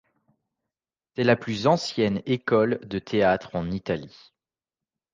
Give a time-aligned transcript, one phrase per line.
[1.15, 4.33] C'est la plus ancienne école de théâtre en Italie..